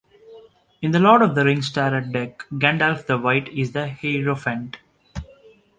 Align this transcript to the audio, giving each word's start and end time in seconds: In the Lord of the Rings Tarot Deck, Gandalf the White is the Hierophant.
In 0.81 0.89
the 0.93 0.97
Lord 0.99 1.21
of 1.21 1.35
the 1.35 1.45
Rings 1.45 1.71
Tarot 1.71 2.11
Deck, 2.11 2.43
Gandalf 2.53 3.05
the 3.05 3.19
White 3.19 3.49
is 3.49 3.73
the 3.73 3.87
Hierophant. 3.87 4.77